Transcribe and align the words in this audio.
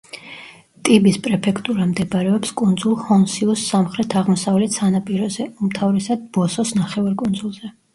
ტიბის 0.87 1.19
პრეფექტურა 1.27 1.85
მდებარეობს 1.91 2.55
კუნძულ 2.63 2.97
ჰონსიუს 3.11 3.69
სამხრეთ-აღმოსავლეთ 3.75 4.83
სანაპიროზე, 4.83 5.51
უმთავრესად 5.65 6.29
ბოსოს 6.41 6.79
ნახევარკუნძულზე. 6.85 7.77